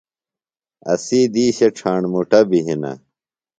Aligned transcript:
اسی 0.91 1.19
دِیشہ 1.33 1.67
ڇھاݨ 1.77 2.01
مُٹہ 2.11 2.39
بیۡ 2.49 2.65
ہِنہ۔ 2.65 2.91